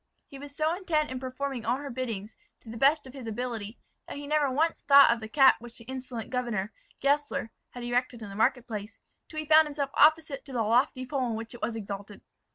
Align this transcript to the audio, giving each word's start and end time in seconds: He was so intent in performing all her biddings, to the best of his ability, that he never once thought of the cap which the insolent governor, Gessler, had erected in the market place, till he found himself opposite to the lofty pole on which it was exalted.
He 0.25 0.39
was 0.39 0.55
so 0.55 0.73
intent 0.75 1.11
in 1.11 1.19
performing 1.19 1.63
all 1.63 1.77
her 1.77 1.91
biddings, 1.91 2.35
to 2.61 2.69
the 2.71 2.75
best 2.77 3.05
of 3.05 3.13
his 3.13 3.27
ability, 3.27 3.77
that 4.07 4.17
he 4.17 4.25
never 4.25 4.49
once 4.49 4.81
thought 4.81 5.11
of 5.11 5.19
the 5.19 5.27
cap 5.29 5.57
which 5.59 5.77
the 5.77 5.83
insolent 5.83 6.31
governor, 6.31 6.73
Gessler, 7.01 7.51
had 7.69 7.83
erected 7.83 8.23
in 8.23 8.29
the 8.31 8.35
market 8.35 8.65
place, 8.65 8.97
till 9.29 9.37
he 9.37 9.45
found 9.45 9.67
himself 9.67 9.91
opposite 9.93 10.43
to 10.45 10.53
the 10.53 10.63
lofty 10.63 11.05
pole 11.05 11.19
on 11.19 11.35
which 11.35 11.53
it 11.53 11.61
was 11.61 11.75
exalted. 11.75 12.21